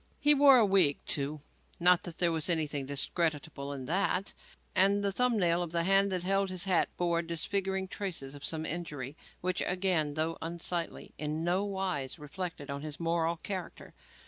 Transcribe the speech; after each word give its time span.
He 0.19 0.33
wore 0.33 0.57
a 0.57 0.65
wig, 0.65 0.97
too 1.05 1.41
not 1.79 2.01
that 2.05 2.17
there 2.17 2.31
was 2.31 2.49
anything 2.49 2.87
discreditable 2.87 3.71
in 3.71 3.85
that 3.85 4.33
and 4.73 5.03
the 5.03 5.11
thumb 5.11 5.37
nail 5.37 5.61
of 5.61 5.71
the 5.71 5.83
hand 5.83 6.11
that 6.11 6.23
held 6.23 6.49
his 6.49 6.63
hat 6.63 6.89
bore 6.97 7.21
disfiguring 7.21 7.87
traces 7.87 8.33
of 8.33 8.43
some 8.43 8.65
injury 8.65 9.15
which, 9.41 9.61
again, 9.67 10.15
though 10.15 10.39
unsightly, 10.41 11.13
in 11.19 11.43
no 11.43 11.63
wise 11.65 12.17
reflected 12.17 12.71
on 12.71 12.81
his 12.81 12.99
moral 12.99 13.37
character. 13.37 13.93